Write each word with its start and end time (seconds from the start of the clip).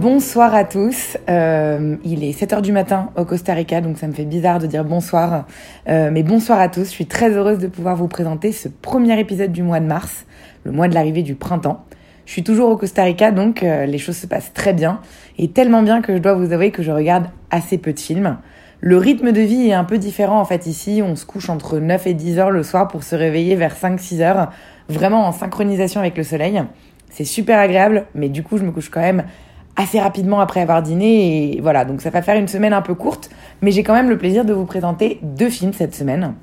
Bonsoir 0.00 0.54
à 0.54 0.64
tous, 0.64 1.16
Euh, 1.30 1.96
il 2.04 2.22
est 2.22 2.38
7h 2.38 2.60
du 2.60 2.70
matin 2.70 3.08
au 3.16 3.24
Costa 3.24 3.54
Rica, 3.54 3.80
donc 3.80 3.96
ça 3.96 4.06
me 4.06 4.12
fait 4.12 4.26
bizarre 4.26 4.58
de 4.58 4.66
dire 4.66 4.84
bonsoir, 4.84 5.46
Euh, 5.88 6.10
mais 6.12 6.22
bonsoir 6.22 6.60
à 6.60 6.68
tous, 6.68 6.84
je 6.84 6.90
suis 6.90 7.06
très 7.06 7.30
heureuse 7.30 7.58
de 7.58 7.66
pouvoir 7.66 7.96
vous 7.96 8.06
présenter 8.06 8.52
ce 8.52 8.68
premier 8.68 9.18
épisode 9.18 9.52
du 9.52 9.62
mois 9.62 9.80
de 9.80 9.86
mars, 9.86 10.26
le 10.64 10.72
mois 10.72 10.88
de 10.88 10.94
l'arrivée 10.94 11.22
du 11.22 11.34
printemps. 11.34 11.86
Je 12.26 12.32
suis 12.32 12.42
toujours 12.44 12.68
au 12.68 12.76
Costa 12.76 13.04
Rica, 13.04 13.30
donc 13.30 13.62
euh, 13.62 13.86
les 13.86 13.96
choses 13.96 14.18
se 14.18 14.26
passent 14.26 14.52
très 14.52 14.74
bien, 14.74 15.00
et 15.38 15.48
tellement 15.48 15.82
bien 15.82 16.02
que 16.02 16.14
je 16.14 16.18
dois 16.18 16.34
vous 16.34 16.52
avouer 16.52 16.72
que 16.72 16.82
je 16.82 16.90
regarde 16.90 17.28
assez 17.50 17.78
peu 17.78 17.94
de 17.94 17.98
films. 17.98 18.36
Le 18.80 18.98
rythme 18.98 19.32
de 19.32 19.40
vie 19.40 19.68
est 19.70 19.72
un 19.72 19.84
peu 19.84 19.96
différent 19.96 20.38
en 20.40 20.44
fait 20.44 20.66
ici, 20.66 21.02
on 21.02 21.16
se 21.16 21.24
couche 21.24 21.48
entre 21.48 21.78
9 21.78 22.06
et 22.06 22.12
10 22.12 22.38
heures 22.38 22.50
le 22.50 22.62
soir 22.62 22.88
pour 22.88 23.02
se 23.02 23.16
réveiller 23.16 23.56
vers 23.56 23.74
5-6 23.74 24.20
heures, 24.20 24.52
vraiment 24.90 25.26
en 25.26 25.32
synchronisation 25.32 26.00
avec 26.00 26.18
le 26.18 26.22
soleil. 26.22 26.62
C'est 27.08 27.24
super 27.24 27.58
agréable, 27.58 28.04
mais 28.14 28.28
du 28.28 28.42
coup 28.42 28.58
je 28.58 28.62
me 28.64 28.72
couche 28.72 28.90
quand 28.90 29.00
même 29.00 29.24
assez 29.76 30.00
rapidement 30.00 30.40
après 30.40 30.60
avoir 30.60 30.82
dîné, 30.82 31.56
et 31.56 31.60
voilà, 31.60 31.84
donc 31.84 32.00
ça 32.00 32.10
va 32.10 32.22
faire 32.22 32.36
une 32.36 32.48
semaine 32.48 32.72
un 32.72 32.82
peu 32.82 32.94
courte, 32.94 33.30
mais 33.62 33.70
j'ai 33.70 33.82
quand 33.82 33.94
même 33.94 34.08
le 34.08 34.18
plaisir 34.18 34.44
de 34.44 34.52
vous 34.52 34.64
présenter 34.64 35.18
deux 35.22 35.50
films 35.50 35.72
cette 35.72 35.94
semaine. 35.94 36.34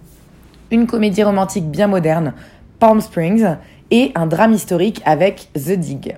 Une 0.71 0.87
comédie 0.87 1.23
romantique 1.23 1.69
bien 1.69 1.87
moderne, 1.87 2.33
Palm 2.79 3.01
Springs, 3.01 3.45
et 3.91 4.11
un 4.15 4.25
drame 4.25 4.53
historique 4.53 5.01
avec 5.05 5.49
The 5.53 5.73
Dig. 5.73 6.17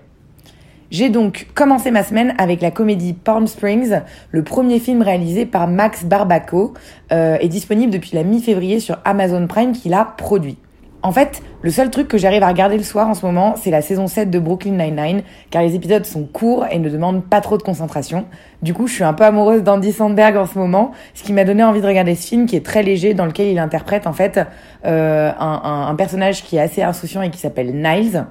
J'ai 0.91 1.09
donc 1.09 1.47
commencé 1.55 1.91
ma 1.91 2.03
semaine 2.03 2.35
avec 2.37 2.61
la 2.61 2.71
comédie 2.71 3.13
Palm 3.13 3.47
Springs, 3.47 4.01
le 4.31 4.43
premier 4.43 4.79
film 4.79 5.01
réalisé 5.01 5.45
par 5.45 5.67
Max 5.67 6.05
Barbaco, 6.05 6.73
euh, 7.11 7.37
est 7.39 7.49
disponible 7.49 7.91
depuis 7.91 8.11
la 8.13 8.23
mi-février 8.23 8.79
sur 8.79 8.97
Amazon 9.03 9.47
Prime 9.47 9.71
qui 9.73 9.89
l'a 9.89 10.05
produit. 10.05 10.57
En 11.05 11.11
fait, 11.11 11.43
le 11.61 11.69
seul 11.69 11.91
truc 11.91 12.07
que 12.07 12.17
j'arrive 12.17 12.41
à 12.41 12.47
regarder 12.47 12.77
le 12.77 12.83
soir 12.83 13.07
en 13.07 13.13
ce 13.13 13.23
moment, 13.23 13.53
c'est 13.61 13.69
la 13.69 13.83
saison 13.83 14.07
7 14.07 14.31
de 14.31 14.39
Brooklyn 14.39 14.71
Nine-Nine, 14.71 15.21
car 15.51 15.61
les 15.61 15.75
épisodes 15.75 16.03
sont 16.03 16.23
courts 16.25 16.65
et 16.71 16.79
ne 16.79 16.89
demandent 16.89 17.23
pas 17.23 17.41
trop 17.41 17.57
de 17.57 17.61
concentration. 17.61 18.25
Du 18.63 18.73
coup, 18.73 18.87
je 18.87 18.93
suis 18.93 19.03
un 19.03 19.13
peu 19.13 19.23
amoureuse 19.23 19.61
d'Andy 19.61 19.91
Sandberg 19.91 20.35
en 20.35 20.47
ce 20.47 20.57
moment, 20.57 20.93
ce 21.13 21.21
qui 21.21 21.31
m'a 21.31 21.43
donné 21.43 21.63
envie 21.63 21.79
de 21.81 21.85
regarder 21.85 22.15
ce 22.15 22.25
film 22.27 22.47
qui 22.47 22.55
est 22.55 22.65
très 22.65 22.81
léger, 22.81 23.13
dans 23.13 23.27
lequel 23.27 23.49
il 23.49 23.59
interprète 23.59 24.07
en 24.07 24.13
fait 24.13 24.39
euh, 24.85 25.31
un, 25.39 25.61
un- 25.63 25.87
un 25.89 25.95
personnage 25.95 26.43
qui 26.43 26.55
est 26.57 26.61
assez 26.61 26.81
insouciant 26.81 27.21
et 27.21 27.29
qui 27.29 27.37
s'appelle 27.37 27.71
Niles. 27.75 28.25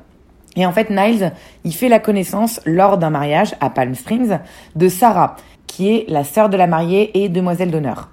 Et 0.57 0.67
en 0.67 0.73
fait, 0.73 0.91
Niles, 0.91 1.31
il 1.63 1.73
fait 1.73 1.89
la 1.89 2.01
connaissance 2.01 2.61
lors 2.67 2.99
d'un 2.99 3.11
mariage 3.11 3.55
à 3.61 3.71
Palm 3.71 3.95
Springs 3.95 4.39
de 4.75 4.89
Sarah, 4.89 5.37
qui 5.69 5.95
est 5.95 6.07
la 6.09 6.25
sœur 6.25 6.49
de 6.49 6.57
la 6.57 6.67
mariée 6.67 7.23
et 7.23 7.29
demoiselle 7.29 7.71
d'honneur. 7.71 8.11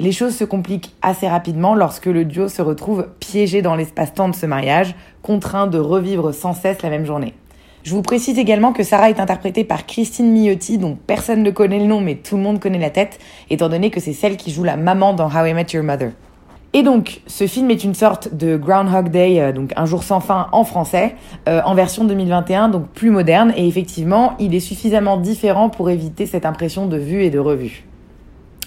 Les 0.00 0.12
choses 0.12 0.34
se 0.34 0.44
compliquent 0.44 0.94
assez 1.02 1.28
rapidement 1.28 1.74
lorsque 1.74 2.06
le 2.06 2.24
duo 2.24 2.48
se 2.48 2.62
retrouve 2.62 3.08
piégé 3.20 3.60
dans 3.60 3.74
l'espace-temps 3.74 4.30
de 4.30 4.34
ce 4.34 4.46
mariage, 4.46 4.94
contraint 5.20 5.66
de 5.66 5.78
revivre 5.78 6.32
sans 6.32 6.54
cesse 6.54 6.80
la 6.80 6.88
même 6.88 7.04
journée. 7.04 7.34
Je 7.82 7.94
vous 7.94 8.00
précise 8.00 8.38
également 8.38 8.72
que 8.72 8.82
Sarah 8.82 9.10
est 9.10 9.20
interprétée 9.20 9.62
par 9.62 9.84
Christine 9.84 10.32
Miotti, 10.32 10.78
dont 10.78 10.96
personne 11.06 11.42
ne 11.42 11.50
connaît 11.50 11.80
le 11.80 11.84
nom 11.84 12.00
mais 12.00 12.14
tout 12.14 12.38
le 12.38 12.42
monde 12.42 12.60
connaît 12.60 12.78
la 12.78 12.88
tête, 12.88 13.18
étant 13.50 13.68
donné 13.68 13.90
que 13.90 14.00
c'est 14.00 14.14
celle 14.14 14.38
qui 14.38 14.50
joue 14.50 14.64
la 14.64 14.78
maman 14.78 15.12
dans 15.12 15.26
How 15.26 15.44
I 15.44 15.52
Met 15.52 15.66
Your 15.74 15.84
Mother. 15.84 16.12
Et 16.72 16.82
donc, 16.82 17.20
ce 17.26 17.46
film 17.46 17.70
est 17.70 17.84
une 17.84 17.94
sorte 17.94 18.34
de 18.34 18.56
Groundhog 18.56 19.10
Day, 19.10 19.38
euh, 19.38 19.52
donc 19.52 19.74
un 19.76 19.84
jour 19.84 20.02
sans 20.02 20.20
fin 20.20 20.46
en 20.52 20.64
français, 20.64 21.14
euh, 21.46 21.60
en 21.66 21.74
version 21.74 22.04
2021, 22.04 22.70
donc 22.70 22.88
plus 22.88 23.10
moderne, 23.10 23.52
et 23.54 23.68
effectivement, 23.68 24.32
il 24.38 24.54
est 24.54 24.60
suffisamment 24.60 25.18
différent 25.18 25.68
pour 25.68 25.90
éviter 25.90 26.24
cette 26.24 26.46
impression 26.46 26.86
de 26.86 26.96
vue 26.96 27.22
et 27.22 27.30
de 27.30 27.38
revue. 27.38 27.89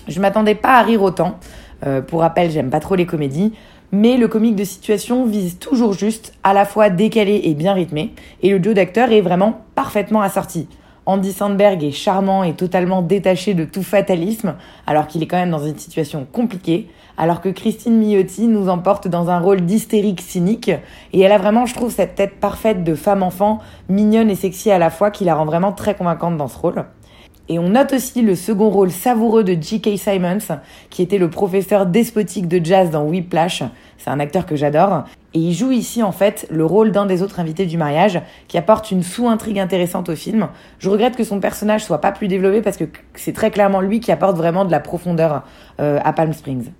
Je 0.08 0.20
m'attendais 0.20 0.56
pas 0.56 0.78
à 0.78 0.82
rire 0.82 1.02
autant. 1.02 1.40
Euh, 1.86 2.02
pour 2.02 2.22
rappel, 2.22 2.52
j'aime 2.52 2.70
pas 2.70 2.80
trop 2.80 2.96
les 2.96 3.06
comédies, 3.06 3.54
mais 3.92 4.18
le 4.18 4.28
comique 4.28 4.56
de 4.56 4.64
situation 4.64 5.26
vise 5.26 5.60
toujours 5.60 5.94
juste, 5.94 6.34
à 6.44 6.54
la 6.54 6.66
fois 6.66 6.90
décalé 6.90 7.42
et 7.44 7.54
bien 7.54 7.74
rythmé, 7.74 8.14
et 8.42 8.50
le 8.50 8.60
duo 8.60 8.74
d'acteurs 8.74 9.12
est 9.12 9.22
vraiment 9.22 9.62
parfaitement 9.76 10.22
assorti. 10.22 10.68
Andy 11.06 11.34
Sandberg 11.34 11.84
est 11.84 11.92
charmant 11.92 12.44
et 12.44 12.54
totalement 12.54 13.02
détaché 13.02 13.54
de 13.54 13.66
tout 13.66 13.84
fatalisme, 13.84 14.56
alors 14.88 15.08
qu'il 15.08 15.22
est 15.22 15.28
quand 15.28 15.38
même 15.38 15.52
dans 15.52 15.66
une 15.66 15.78
situation 15.78 16.26
compliquée, 16.32 16.88
alors 17.18 17.42
que 17.42 17.50
Christine 17.50 17.98
Miotti 17.98 18.48
nous 18.48 18.70
emporte 18.70 19.08
dans 19.08 19.30
un 19.30 19.40
rôle 19.40 19.62
d'hystérique 19.62 20.22
cynique, 20.22 20.72
et 21.12 21.20
elle 21.20 21.32
a 21.32 21.38
vraiment, 21.38 21.66
je 21.66 21.74
trouve, 21.76 21.92
cette 21.92 22.16
tête 22.16 22.40
parfaite 22.40 22.84
de 22.84 22.96
femme-enfant, 22.96 23.60
mignonne 23.90 24.30
et 24.30 24.36
sexy 24.36 24.72
à 24.72 24.80
la 24.80 24.90
fois, 24.90 25.12
qui 25.12 25.26
la 25.26 25.36
rend 25.36 25.46
vraiment 25.46 25.74
très 25.74 25.94
convaincante 25.94 26.38
dans 26.38 26.48
ce 26.48 26.58
rôle. 26.58 26.86
Et 27.50 27.60
on 27.60 27.70
note 27.70 27.92
aussi 27.92 28.22
le 28.22 28.36
second 28.36 28.70
rôle 28.70 28.90
savoureux 28.90 29.44
de 29.44 29.62
J.K. 29.62 29.98
Simons, 29.98 30.60
qui 30.90 31.02
était 31.02 31.18
le 31.18 31.30
professeur 31.30 31.86
despotique 31.86 32.48
de 32.48 32.64
jazz 32.64 32.90
dans 32.90 33.04
Whiplash. 33.04 33.64
C'est 33.98 34.10
un 34.10 34.22
acteur 34.22 34.46
que 34.46 34.56
j'adore. 34.56 35.04
Et 35.34 35.40
il 35.40 35.54
joue 35.54 35.72
ici, 35.72 36.04
en 36.04 36.14
fait, 36.14 36.48
le 36.50 36.66
rôle 36.66 36.92
d'un 36.92 37.06
des 37.06 37.22
autres 37.22 37.42
invités 37.42 37.66
du 37.66 37.78
mariage, 37.78 38.22
qui 38.48 38.58
apporte 38.58 38.92
une 38.92 39.04
sous-intrigue 39.04 39.60
intéressante 39.60 40.08
au 40.08 40.16
film. 40.16 40.48
Je 40.80 40.90
regrette 40.90 41.18
que 41.18 41.26
son 41.26 41.42
personnage 41.42 41.84
soit 41.84 42.00
pas 42.00 42.14
plus 42.14 42.30
développé 42.30 42.62
parce 42.62 42.78
que 42.78 42.86
c'est 43.16 43.34
très 43.34 43.52
clairement 43.52 43.82
lui 43.82 44.00
qui 44.00 44.12
apporte 44.14 44.38
vraiment 44.38 44.64
de 44.64 44.72
la 44.72 44.80
profondeur 44.80 45.44
euh, 45.82 46.00
à 46.04 46.14
Palm 46.14 46.32
Springs. 46.32 46.72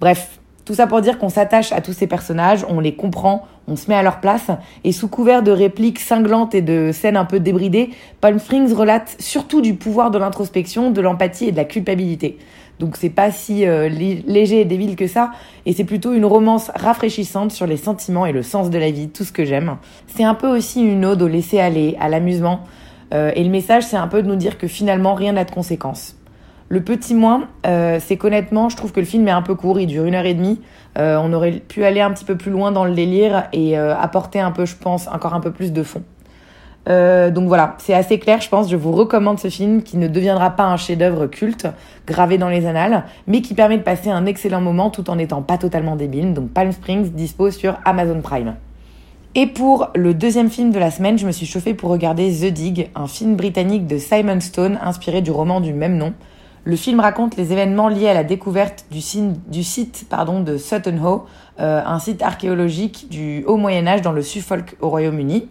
Bref, 0.00 0.38
tout 0.66 0.74
ça 0.74 0.86
pour 0.86 1.00
dire 1.00 1.18
qu'on 1.18 1.30
s'attache 1.30 1.72
à 1.72 1.80
tous 1.80 1.94
ces 1.94 2.06
personnages, 2.06 2.66
on 2.68 2.80
les 2.80 2.94
comprend, 2.94 3.46
on 3.68 3.76
se 3.76 3.88
met 3.88 3.94
à 3.94 4.02
leur 4.02 4.20
place, 4.20 4.48
et 4.84 4.92
sous 4.92 5.08
couvert 5.08 5.42
de 5.42 5.52
répliques 5.52 6.00
cinglantes 6.00 6.54
et 6.54 6.60
de 6.60 6.90
scènes 6.92 7.16
un 7.16 7.24
peu 7.24 7.40
débridées, 7.40 7.90
Palm 8.20 8.38
Springs 8.38 8.74
relate 8.74 9.16
surtout 9.20 9.62
du 9.62 9.74
pouvoir 9.74 10.10
de 10.10 10.18
l'introspection, 10.18 10.90
de 10.90 11.00
l'empathie 11.00 11.46
et 11.46 11.52
de 11.52 11.56
la 11.56 11.64
culpabilité. 11.64 12.36
Donc 12.78 12.96
c'est 12.96 13.10
pas 13.10 13.30
si 13.30 13.64
euh, 13.64 13.88
lé- 13.88 14.22
léger 14.26 14.60
et 14.60 14.64
débile 14.64 14.96
que 14.96 15.06
ça, 15.06 15.30
et 15.64 15.72
c'est 15.72 15.84
plutôt 15.84 16.12
une 16.12 16.26
romance 16.26 16.70
rafraîchissante 16.74 17.52
sur 17.52 17.66
les 17.66 17.78
sentiments 17.78 18.26
et 18.26 18.32
le 18.32 18.42
sens 18.42 18.68
de 18.68 18.76
la 18.76 18.90
vie, 18.90 19.08
tout 19.08 19.24
ce 19.24 19.32
que 19.32 19.44
j'aime. 19.44 19.76
C'est 20.08 20.24
un 20.24 20.34
peu 20.34 20.48
aussi 20.48 20.82
une 20.82 21.04
ode 21.04 21.22
au 21.22 21.28
laisser 21.28 21.60
aller, 21.60 21.96
à 22.00 22.08
l'amusement, 22.08 22.60
euh, 23.14 23.30
et 23.36 23.44
le 23.44 23.50
message 23.50 23.84
c'est 23.84 23.96
un 23.96 24.08
peu 24.08 24.20
de 24.20 24.26
nous 24.26 24.36
dire 24.36 24.58
que 24.58 24.66
finalement 24.66 25.14
rien 25.14 25.32
n'a 25.34 25.44
de 25.44 25.50
conséquences. 25.52 26.16
Le 26.68 26.82
petit 26.82 27.14
moins, 27.14 27.48
euh, 27.64 27.98
c'est 28.00 28.16
qu'honnêtement, 28.16 28.68
je 28.68 28.76
trouve 28.76 28.90
que 28.90 28.98
le 28.98 29.06
film 29.06 29.28
est 29.28 29.32
un 29.32 29.42
peu 29.42 29.54
court, 29.54 29.78
il 29.78 29.86
dure 29.86 30.04
une 30.04 30.16
heure 30.16 30.26
et 30.26 30.34
demie. 30.34 30.60
Euh, 30.98 31.16
on 31.22 31.32
aurait 31.32 31.52
pu 31.52 31.84
aller 31.84 32.00
un 32.00 32.10
petit 32.10 32.24
peu 32.24 32.36
plus 32.36 32.50
loin 32.50 32.72
dans 32.72 32.84
le 32.84 32.92
délire 32.92 33.44
et 33.52 33.78
euh, 33.78 33.96
apporter 33.96 34.40
un 34.40 34.50
peu, 34.50 34.66
je 34.66 34.74
pense, 34.74 35.06
encore 35.06 35.34
un 35.34 35.40
peu 35.40 35.52
plus 35.52 35.72
de 35.72 35.82
fond. 35.82 36.02
Donc 36.88 37.48
voilà, 37.48 37.74
c'est 37.78 37.94
assez 37.94 38.20
clair, 38.20 38.40
je 38.40 38.48
pense. 38.48 38.70
Je 38.70 38.76
vous 38.76 38.92
recommande 38.92 39.40
ce 39.40 39.48
film 39.48 39.82
qui 39.82 39.96
ne 39.96 40.06
deviendra 40.06 40.50
pas 40.50 40.62
un 40.66 40.76
chef-d'œuvre 40.76 41.26
culte, 41.26 41.66
gravé 42.06 42.38
dans 42.38 42.48
les 42.48 42.64
annales, 42.64 43.02
mais 43.26 43.42
qui 43.42 43.54
permet 43.54 43.76
de 43.76 43.82
passer 43.82 44.08
un 44.08 44.24
excellent 44.24 44.60
moment 44.60 44.90
tout 44.90 45.10
en 45.10 45.16
n'étant 45.16 45.42
pas 45.42 45.58
totalement 45.58 45.96
débile. 45.96 46.32
Donc 46.32 46.50
Palm 46.50 46.70
Springs 46.70 47.10
dispose 47.10 47.56
sur 47.56 47.76
Amazon 47.84 48.20
Prime. 48.20 48.54
Et 49.34 49.48
pour 49.48 49.90
le 49.96 50.14
deuxième 50.14 50.48
film 50.48 50.70
de 50.70 50.78
la 50.78 50.92
semaine, 50.92 51.18
je 51.18 51.26
me 51.26 51.32
suis 51.32 51.44
chauffée 51.44 51.74
pour 51.74 51.90
regarder 51.90 52.32
The 52.32 52.52
Dig, 52.52 52.88
un 52.94 53.08
film 53.08 53.34
britannique 53.34 53.88
de 53.88 53.98
Simon 53.98 54.40
Stone 54.40 54.78
inspiré 54.80 55.22
du 55.22 55.32
roman 55.32 55.60
du 55.60 55.72
même 55.72 55.96
nom. 55.96 56.14
Le 56.68 56.74
film 56.74 56.98
raconte 56.98 57.36
les 57.36 57.52
événements 57.52 57.88
liés 57.88 58.08
à 58.08 58.14
la 58.14 58.24
découverte 58.24 58.86
du, 58.90 59.00
site 59.00 60.10
de 60.10 60.56
Sutton 60.58 60.98
Hoo, 61.00 61.24
euh, 61.60 61.80
un 61.86 62.00
site 62.00 62.22
archéologique 62.22 63.06
du 63.08 63.44
Haut 63.46 63.56
Moyen 63.56 63.86
Âge 63.86 64.02
dans 64.02 64.10
le 64.10 64.20
Suffolk 64.20 64.74
au 64.80 64.88
Royaume-Uni. 64.88 65.46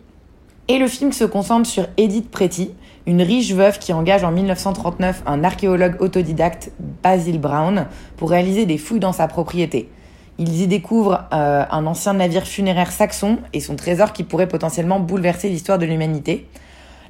Et 0.67 0.77
le 0.77 0.87
film 0.87 1.13
se 1.13 1.23
concentre 1.23 1.69
sur 1.69 1.87
Edith 1.95 2.29
Pretty, 2.29 2.71
une 3.07 3.21
riche 3.21 3.53
veuve 3.53 3.79
qui 3.79 3.93
engage 3.93 4.25
en 4.25 4.31
1939 4.33 5.23
un 5.25 5.45
archéologue 5.45 5.95
autodidacte, 6.01 6.73
Basil 7.01 7.39
Brown, 7.39 7.85
pour 8.17 8.29
réaliser 8.31 8.65
des 8.65 8.77
fouilles 8.77 8.99
dans 8.99 9.13
sa 9.13 9.29
propriété. 9.29 9.89
Ils 10.37 10.63
y 10.63 10.67
découvrent 10.67 11.29
euh, 11.31 11.63
un 11.71 11.85
ancien 11.85 12.15
navire 12.15 12.43
funéraire 12.43 12.91
saxon 12.91 13.37
et 13.53 13.61
son 13.61 13.77
trésor 13.77 14.11
qui 14.11 14.23
pourrait 14.23 14.49
potentiellement 14.49 14.99
bouleverser 14.99 15.47
l'histoire 15.47 15.79
de 15.79 15.85
l'humanité. 15.85 16.45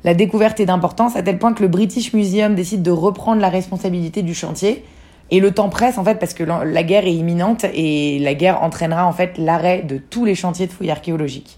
La 0.06 0.14
découverte 0.14 0.60
est 0.60 0.68
d'importance 0.68 1.16
à 1.16 1.24
tel 1.24 1.40
point 1.40 1.52
que 1.56 1.64
le 1.64 1.68
British 1.68 2.14
Museum 2.14 2.54
décide 2.54 2.84
de 2.84 2.92
reprendre 2.92 3.42
la 3.42 3.50
responsabilité 3.50 4.22
du 4.22 4.36
chantier. 4.36 4.86
Et 5.32 5.40
le 5.40 5.50
temps 5.50 5.70
presse 5.70 5.98
en 5.98 6.04
fait 6.04 6.20
parce 6.20 6.36
que 6.36 6.44
la 6.44 6.84
guerre 6.84 7.08
est 7.08 7.16
imminente 7.16 7.66
et 7.74 8.20
la 8.20 8.36
guerre 8.36 8.62
entraînera 8.62 9.08
en 9.08 9.12
fait 9.14 9.40
l'arrêt 9.40 9.82
de 9.82 9.98
tous 9.98 10.24
les 10.24 10.36
chantiers 10.36 10.68
de 10.68 10.72
fouilles 10.72 10.92
archéologiques. 10.92 11.58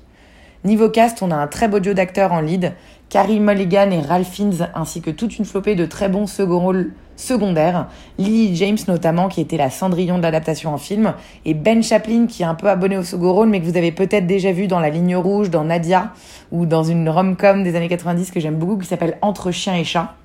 Niveau 0.64 0.88
cast, 0.88 1.22
on 1.22 1.30
a 1.30 1.36
un 1.36 1.48
très 1.48 1.68
beau 1.68 1.82
duo 1.82 1.94
d'acteurs 1.94 2.32
en 2.32 2.40
lead, 2.40 2.72
Carrie 3.10 3.40
Mulligan 3.40 3.90
et 3.92 4.02
Ralph 4.02 4.28
Fiennes, 4.28 4.70
ainsi 4.76 5.02
que 5.02 5.10
toute 5.10 5.38
une 5.38 5.46
flopée 5.46 5.76
de 5.76 5.86
très 5.86 6.10
bons 6.10 6.28
second 6.28 6.60
rôles 6.60 6.92
secondaires, 7.16 7.88
Lily 8.18 8.54
James 8.58 8.78
notamment, 8.90 9.30
qui 9.30 9.40
était 9.40 9.56
la 9.56 9.70
Cendrillon 9.70 10.18
de 10.18 10.24
l'adaptation 10.24 10.74
en 10.74 10.78
film, 10.78 11.14
et 11.46 11.54
Ben 11.54 11.82
Chaplin, 11.82 12.28
qui 12.28 12.44
est 12.44 12.46
un 12.46 12.54
peu 12.54 12.68
abonné 12.68 12.98
au 12.98 13.04
second 13.04 13.32
rôle, 13.32 13.48
mais 13.48 13.62
que 13.62 13.66
vous 13.66 13.78
avez 13.78 13.94
peut-être 13.94 14.28
déjà 14.28 14.52
vu 14.52 14.68
dans 14.68 14.82
La 14.82 14.90
Ligne 14.90 15.16
Rouge, 15.16 15.50
dans 15.50 15.64
Nadia, 15.64 16.12
ou 16.52 16.66
dans 16.66 16.84
une 16.84 17.08
rom-com 17.08 17.64
des 17.64 17.76
années 17.78 17.88
90 17.88 18.30
que 18.30 18.42
j'aime 18.42 18.56
beaucoup, 18.56 18.78
qui 18.78 18.88
s'appelle 18.88 19.18
Entre 19.22 19.52
chiens 19.52 19.76
et 19.76 19.86
chats. 19.86 20.16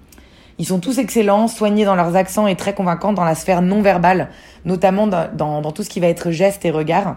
Ils 0.58 0.67
sont 0.67 0.81
tous 0.81 0.99
excellents, 0.99 1.46
soignés 1.46 1.85
dans 1.85 1.94
leurs 1.94 2.17
accents 2.17 2.49
et 2.49 2.56
très 2.56 2.75
convaincants 2.75 3.12
dans 3.12 3.25
la 3.25 3.37
sphère 3.37 3.62
non 3.62 3.81
verbale, 3.81 4.28
notamment 4.64 5.06
dans, 5.06 5.28
dans 5.61 5.73
tout 5.73 5.85
ce 5.85 5.88
qui 5.88 6.00
va 6.00 6.08
être 6.08 6.32
gestes 6.32 6.64
et 6.64 6.73
regards. 6.73 7.17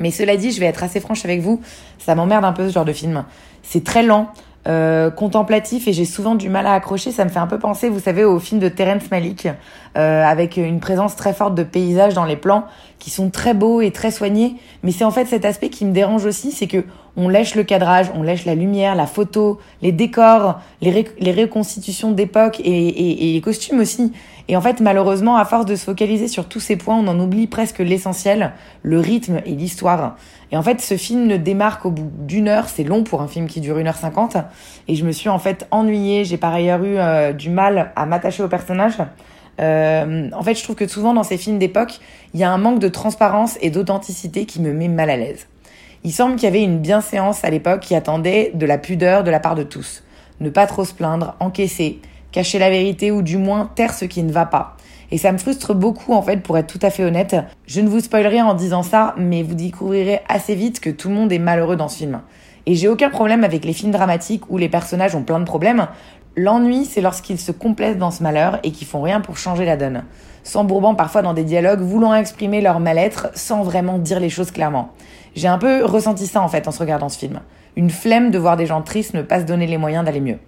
Mais 0.00 0.10
cela 0.10 0.36
dit, 0.36 0.52
je 0.52 0.60
vais 0.60 0.66
être 0.66 0.82
assez 0.82 1.00
franche 1.00 1.24
avec 1.24 1.40
vous, 1.40 1.62
ça 1.98 2.14
m'emmerde 2.14 2.44
un 2.44 2.52
peu 2.52 2.68
ce 2.68 2.74
genre 2.74 2.84
de 2.84 2.92
film. 2.92 3.24
C'est 3.62 3.84
très 3.84 4.02
lent, 4.02 4.28
euh, 4.68 5.10
contemplatif 5.10 5.88
et 5.88 5.92
j'ai 5.92 6.04
souvent 6.04 6.36
du 6.36 6.48
mal 6.48 6.66
à 6.66 6.74
accrocher. 6.74 7.10
Ça 7.10 7.24
me 7.24 7.30
fait 7.30 7.40
un 7.40 7.48
peu 7.48 7.58
penser, 7.58 7.88
vous 7.88 7.98
savez, 7.98 8.24
au 8.24 8.38
film 8.38 8.60
de 8.60 8.68
Terence 8.68 9.10
Malick, 9.10 9.48
euh, 9.96 10.24
avec 10.24 10.56
une 10.56 10.78
présence 10.78 11.16
très 11.16 11.32
forte 11.32 11.54
de 11.56 11.64
paysages 11.64 12.14
dans 12.14 12.24
les 12.24 12.36
plans 12.36 12.64
qui 13.00 13.10
sont 13.10 13.30
très 13.30 13.54
beaux 13.54 13.80
et 13.80 13.90
très 13.90 14.12
soignés. 14.12 14.56
Mais 14.84 14.92
c'est 14.92 15.04
en 15.04 15.10
fait 15.10 15.24
cet 15.24 15.44
aspect 15.44 15.68
qui 15.68 15.84
me 15.84 15.92
dérange 15.92 16.24
aussi, 16.24 16.52
c'est 16.52 16.68
que 16.68 16.84
on 17.16 17.28
lèche 17.28 17.54
le 17.54 17.62
cadrage, 17.62 18.10
on 18.14 18.22
lèche 18.22 18.44
la 18.44 18.54
lumière, 18.54 18.94
la 18.94 19.06
photo, 19.06 19.58
les 19.82 19.92
décors, 19.92 20.60
les, 20.80 21.06
les 21.18 21.32
reconstitutions 21.32 22.12
d'époque 22.12 22.60
et, 22.64 23.32
les 23.34 23.40
costumes 23.40 23.80
aussi. 23.80 24.12
Et 24.48 24.56
en 24.56 24.60
fait, 24.60 24.80
malheureusement, 24.80 25.36
à 25.36 25.44
force 25.44 25.66
de 25.66 25.76
se 25.76 25.84
focaliser 25.84 26.26
sur 26.26 26.48
tous 26.48 26.60
ces 26.60 26.76
points, 26.76 26.96
on 26.96 27.06
en 27.06 27.18
oublie 27.20 27.46
presque 27.46 27.78
l'essentiel, 27.78 28.52
le 28.82 28.98
rythme 28.98 29.40
et 29.46 29.52
l'histoire. 29.52 30.16
Et 30.50 30.56
en 30.56 30.62
fait, 30.62 30.80
ce 30.80 30.96
film 30.96 31.26
ne 31.26 31.36
démarque 31.36 31.86
au 31.86 31.90
bout 31.90 32.10
d'une 32.26 32.48
heure, 32.48 32.68
c'est 32.68 32.84
long 32.84 33.04
pour 33.04 33.22
un 33.22 33.28
film 33.28 33.46
qui 33.46 33.60
dure 33.60 33.78
1h50. 33.78 34.42
Et 34.88 34.94
je 34.94 35.04
me 35.04 35.12
suis 35.12 35.28
en 35.28 35.38
fait 35.38 35.66
ennuyée, 35.70 36.24
j'ai 36.24 36.38
par 36.38 36.52
ailleurs 36.52 36.82
eu 36.82 36.96
euh, 36.96 37.32
du 37.32 37.50
mal 37.50 37.92
à 37.94 38.06
m'attacher 38.06 38.42
au 38.42 38.48
personnage. 38.48 38.94
Euh, 39.60 40.30
en 40.32 40.42
fait, 40.42 40.54
je 40.54 40.62
trouve 40.62 40.76
que 40.76 40.88
souvent 40.88 41.14
dans 41.14 41.22
ces 41.22 41.36
films 41.36 41.58
d'époque, 41.58 42.00
il 42.34 42.40
y 42.40 42.44
a 42.44 42.50
un 42.50 42.58
manque 42.58 42.78
de 42.78 42.88
transparence 42.88 43.58
et 43.60 43.70
d'authenticité 43.70 44.44
qui 44.46 44.60
me 44.60 44.72
met 44.72 44.88
mal 44.88 45.10
à 45.10 45.16
l'aise. 45.16 45.46
Il 46.04 46.12
semble 46.12 46.34
qu'il 46.34 46.44
y 46.44 46.48
avait 46.48 46.64
une 46.64 46.80
bienséance 46.80 47.44
à 47.44 47.50
l'époque 47.50 47.80
qui 47.80 47.94
attendait 47.94 48.50
de 48.54 48.66
la 48.66 48.76
pudeur 48.76 49.22
de 49.22 49.30
la 49.30 49.38
part 49.38 49.54
de 49.54 49.62
tous. 49.62 50.02
Ne 50.40 50.50
pas 50.50 50.66
trop 50.66 50.84
se 50.84 50.92
plaindre, 50.92 51.36
encaisser, 51.38 52.00
cacher 52.32 52.58
la 52.58 52.70
vérité 52.70 53.12
ou 53.12 53.22
du 53.22 53.38
moins 53.38 53.70
taire 53.76 53.94
ce 53.94 54.04
qui 54.04 54.24
ne 54.24 54.32
va 54.32 54.44
pas. 54.44 54.76
Et 55.12 55.18
ça 55.18 55.30
me 55.30 55.38
frustre 55.38 55.74
beaucoup 55.74 56.12
en 56.12 56.22
fait 56.22 56.38
pour 56.38 56.58
être 56.58 56.66
tout 56.66 56.84
à 56.84 56.90
fait 56.90 57.04
honnête. 57.04 57.36
Je 57.68 57.80
ne 57.80 57.88
vous 57.88 58.00
spoilerai 58.00 58.42
en 58.42 58.54
disant 58.54 58.82
ça, 58.82 59.14
mais 59.16 59.44
vous 59.44 59.54
découvrirez 59.54 60.22
assez 60.28 60.56
vite 60.56 60.80
que 60.80 60.90
tout 60.90 61.08
le 61.08 61.14
monde 61.14 61.32
est 61.32 61.38
malheureux 61.38 61.76
dans 61.76 61.88
ce 61.88 61.98
film. 61.98 62.20
Et 62.66 62.74
j'ai 62.74 62.88
aucun 62.88 63.10
problème 63.10 63.44
avec 63.44 63.64
les 63.64 63.72
films 63.72 63.92
dramatiques 63.92 64.50
où 64.50 64.58
les 64.58 64.68
personnages 64.68 65.14
ont 65.14 65.22
plein 65.22 65.38
de 65.38 65.44
problèmes. 65.44 65.86
L'ennui, 66.34 66.86
c'est 66.86 67.02
lorsqu'ils 67.02 67.38
se 67.38 67.52
complaisent 67.52 67.98
dans 67.98 68.10
ce 68.10 68.22
malheur 68.22 68.58
et 68.62 68.70
qu'ils 68.70 68.86
font 68.86 69.02
rien 69.02 69.20
pour 69.20 69.36
changer 69.36 69.66
la 69.66 69.76
donne. 69.76 70.04
S'embourbant 70.44 70.94
parfois 70.94 71.20
dans 71.20 71.34
des 71.34 71.44
dialogues, 71.44 71.82
voulant 71.82 72.14
exprimer 72.14 72.62
leur 72.62 72.80
mal-être 72.80 73.28
sans 73.34 73.62
vraiment 73.62 73.98
dire 73.98 74.18
les 74.18 74.30
choses 74.30 74.50
clairement. 74.50 74.92
J'ai 75.36 75.48
un 75.48 75.58
peu 75.58 75.84
ressenti 75.84 76.26
ça 76.26 76.40
en 76.40 76.48
fait 76.48 76.66
en 76.66 76.70
se 76.72 76.78
regardant 76.78 77.10
ce 77.10 77.18
film. 77.18 77.40
Une 77.76 77.90
flemme 77.90 78.30
de 78.30 78.38
voir 78.38 78.56
des 78.56 78.64
gens 78.64 78.80
tristes 78.80 79.12
ne 79.12 79.20
pas 79.20 79.40
se 79.40 79.44
donner 79.44 79.66
les 79.66 79.76
moyens 79.76 80.06
d'aller 80.06 80.20
mieux. 80.20 80.38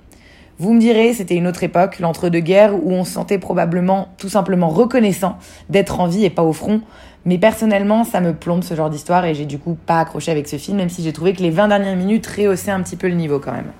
Vous 0.58 0.72
me 0.72 0.80
direz, 0.80 1.12
c'était 1.12 1.36
une 1.36 1.46
autre 1.46 1.64
époque, 1.64 1.98
l'entre-deux-guerres, 1.98 2.74
où 2.74 2.92
on 2.92 3.04
se 3.04 3.12
sentait 3.12 3.38
probablement 3.38 4.08
tout 4.16 4.30
simplement 4.30 4.68
reconnaissant 4.68 5.36
d'être 5.68 6.00
en 6.00 6.06
vie 6.06 6.24
et 6.24 6.30
pas 6.30 6.44
au 6.44 6.54
front. 6.54 6.80
Mais 7.26 7.36
personnellement, 7.36 8.04
ça 8.04 8.20
me 8.20 8.32
plombe 8.32 8.62
ce 8.62 8.74
genre 8.74 8.88
d'histoire 8.88 9.26
et 9.26 9.34
j'ai 9.34 9.46
du 9.46 9.58
coup 9.58 9.76
pas 9.86 10.00
accroché 10.00 10.30
avec 10.30 10.48
ce 10.48 10.56
film, 10.56 10.78
même 10.78 10.88
si 10.88 11.02
j'ai 11.02 11.12
trouvé 11.12 11.34
que 11.34 11.42
les 11.42 11.50
20 11.50 11.68
dernières 11.68 11.96
minutes 11.96 12.26
rehaussaient 12.26 12.70
un 12.70 12.80
petit 12.82 12.96
peu 12.96 13.08
le 13.08 13.14
niveau 13.14 13.38
quand 13.38 13.52
même. 13.52 13.70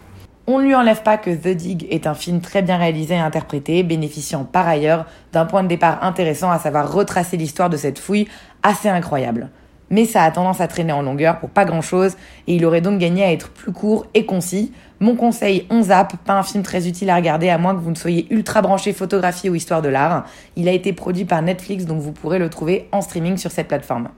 On 0.46 0.58
ne 0.58 0.64
lui 0.64 0.74
enlève 0.74 1.02
pas 1.02 1.16
que 1.16 1.30
The 1.30 1.56
Dig 1.56 1.86
est 1.88 2.06
un 2.06 2.12
film 2.12 2.42
très 2.42 2.60
bien 2.60 2.76
réalisé 2.76 3.14
et 3.14 3.18
interprété, 3.18 3.82
bénéficiant 3.82 4.44
par 4.44 4.68
ailleurs 4.68 5.06
d'un 5.32 5.46
point 5.46 5.62
de 5.62 5.68
départ 5.68 6.04
intéressant, 6.04 6.50
à 6.50 6.58
savoir 6.58 6.92
retracer 6.92 7.38
l'histoire 7.38 7.70
de 7.70 7.78
cette 7.78 7.98
fouille 7.98 8.28
assez 8.62 8.90
incroyable. 8.90 9.48
Mais 9.88 10.04
ça 10.04 10.22
a 10.22 10.30
tendance 10.30 10.60
à 10.60 10.68
traîner 10.68 10.92
en 10.92 11.00
longueur 11.00 11.38
pour 11.38 11.48
pas 11.48 11.64
grand 11.64 11.80
chose, 11.80 12.16
et 12.46 12.56
il 12.56 12.66
aurait 12.66 12.82
donc 12.82 12.98
gagné 12.98 13.24
à 13.24 13.32
être 13.32 13.48
plus 13.48 13.72
court 13.72 14.04
et 14.12 14.26
concis. 14.26 14.70
Mon 15.00 15.16
conseil, 15.16 15.66
on 15.70 15.84
zappe, 15.84 16.18
pas 16.26 16.34
un 16.34 16.42
film 16.42 16.62
très 16.62 16.86
utile 16.86 17.08
à 17.08 17.16
regarder 17.16 17.48
à 17.48 17.56
moins 17.56 17.74
que 17.74 17.80
vous 17.80 17.90
ne 17.90 17.96
soyez 17.96 18.26
ultra 18.28 18.60
branché 18.60 18.92
photographie 18.92 19.48
ou 19.48 19.54
histoire 19.54 19.80
de 19.80 19.88
l'art. 19.88 20.26
Il 20.56 20.68
a 20.68 20.72
été 20.72 20.92
produit 20.92 21.24
par 21.24 21.40
Netflix, 21.40 21.86
donc 21.86 22.02
vous 22.02 22.12
pourrez 22.12 22.38
le 22.38 22.50
trouver 22.50 22.86
en 22.92 23.00
streaming 23.00 23.38
sur 23.38 23.50
cette 23.50 23.68
plateforme. 23.68 24.10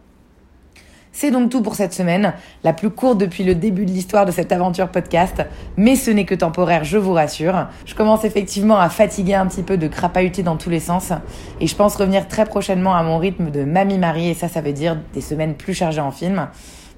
C'est 1.19 1.31
donc 1.31 1.49
tout 1.49 1.63
pour 1.63 1.77
cette 1.77 1.95
semaine, 1.95 2.35
la 2.63 2.75
plus 2.75 2.91
courte 2.91 3.17
depuis 3.17 3.43
le 3.43 3.55
début 3.55 3.87
de 3.87 3.91
l'histoire 3.91 4.27
de 4.27 4.31
cette 4.31 4.53
aventure 4.53 4.91
podcast, 4.91 5.47
mais 5.79 5.97
ce 5.97 6.11
n'est 6.11 6.27
que 6.27 6.35
temporaire, 6.35 6.85
je 6.85 6.99
vous 6.99 7.15
rassure. 7.15 7.69
Je 7.87 7.95
commence 7.95 8.27
effectivement 8.27 8.79
à 8.79 8.91
fatiguer 8.91 9.33
un 9.33 9.47
petit 9.47 9.63
peu 9.63 9.79
de 9.79 9.89
crapahuter 9.89 10.43
dans 10.43 10.59
tous 10.59 10.69
les 10.69 10.79
sens, 10.79 11.15
et 11.59 11.69
je 11.69 11.75
pense 11.75 11.97
revenir 11.97 12.29
très 12.29 12.45
prochainement 12.45 12.95
à 12.95 13.03
mon 13.03 13.17
rythme 13.17 13.51
de 13.51 13.65
mamie 13.65 13.97
Marie, 13.97 14.29
et 14.29 14.35
ça, 14.35 14.49
ça 14.49 14.61
veut 14.61 14.75
dire 14.75 14.99
des 15.15 15.23
semaines 15.23 15.55
plus 15.55 15.73
chargées 15.73 16.03
en 16.03 16.11
film. 16.11 16.49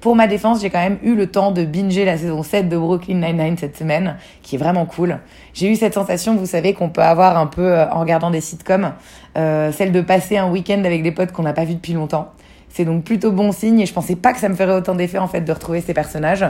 Pour 0.01 0.17
ma 0.17 0.27
défense, 0.27 0.59
j'ai 0.59 0.69
quand 0.69 0.83
même 0.83 0.97
eu 1.01 1.15
le 1.15 1.27
temps 1.27 1.53
de 1.53 1.63
binger 1.63 2.03
la 2.03 2.17
saison 2.17 2.43
7 2.43 2.67
de 2.67 2.77
Brooklyn 2.77 3.21
Nine-Nine 3.21 3.55
cette 3.57 3.77
semaine, 3.77 4.17
qui 4.41 4.55
est 4.55 4.59
vraiment 4.59 4.85
cool. 4.85 5.19
J'ai 5.53 5.71
eu 5.71 5.77
cette 5.77 5.93
sensation, 5.93 6.35
vous 6.35 6.45
savez, 6.45 6.73
qu'on 6.73 6.89
peut 6.89 7.03
avoir 7.03 7.37
un 7.37 7.47
peu 7.47 7.71
euh, 7.71 7.89
en 7.89 8.01
regardant 8.01 8.31
des 8.31 8.41
sitcoms, 8.41 8.91
euh, 9.37 9.71
celle 9.71 9.93
de 9.93 10.01
passer 10.01 10.37
un 10.37 10.49
week-end 10.49 10.83
avec 10.83 11.03
des 11.03 11.11
potes 11.11 11.31
qu'on 11.31 11.43
n'a 11.43 11.53
pas 11.53 11.63
vus 11.63 11.75
depuis 11.75 11.93
longtemps. 11.93 12.33
C'est 12.69 12.85
donc 12.85 13.03
plutôt 13.03 13.31
bon 13.31 13.51
signe 13.51 13.79
et 13.79 13.85
je 13.85 13.93
pensais 13.93 14.15
pas 14.15 14.31
que 14.31 14.39
ça 14.39 14.47
me 14.47 14.55
ferait 14.55 14.75
autant 14.75 14.95
d'effet 14.95 15.17
en 15.17 15.27
fait 15.27 15.41
de 15.41 15.51
retrouver 15.51 15.81
ces 15.81 15.93
personnages. 15.93 16.45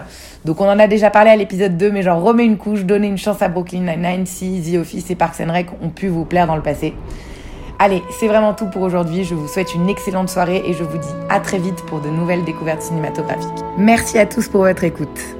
Donc 0.45 0.61
on 0.61 0.69
en 0.69 0.77
a 0.77 0.87
déjà 0.87 1.09
parlé 1.09 1.31
à 1.31 1.35
l'épisode 1.35 1.77
2 1.77 1.91
mais 1.91 2.01
genre 2.01 2.21
remets 2.21 2.45
une 2.45 2.57
couche, 2.57 2.83
donnez 2.83 3.07
une 3.07 3.17
chance 3.17 3.41
à 3.41 3.47
Brooklyn 3.47 3.81
Nine-Nine 3.81 4.25
si 4.25 4.61
The 4.61 4.77
Office 4.77 5.09
et 5.09 5.15
Parks 5.15 5.41
and 5.41 5.51
Rec 5.51 5.67
ont 5.81 5.89
pu 5.89 6.07
vous 6.07 6.25
plaire 6.25 6.47
dans 6.47 6.55
le 6.55 6.61
passé. 6.61 6.93
Allez, 7.81 8.03
c'est 8.19 8.27
vraiment 8.27 8.53
tout 8.53 8.65
pour 8.65 8.81
aujourd'hui. 8.81 9.23
Je 9.23 9.33
vous 9.33 9.47
souhaite 9.47 9.73
une 9.73 9.87
excellente 9.87 10.27
soirée 10.29 10.61
et 10.65 10.73
je 10.73 10.83
vous 10.83 10.97
dis 10.97 11.07
à 11.29 11.39
très 11.39 11.59
vite 11.59 11.81
pour 11.85 12.01
de 12.01 12.09
nouvelles 12.09 12.43
découvertes 12.43 12.81
cinématographiques. 12.81 13.63
Merci 13.77 14.19
à 14.19 14.25
tous 14.25 14.49
pour 14.49 14.61
votre 14.63 14.83
écoute. 14.83 15.38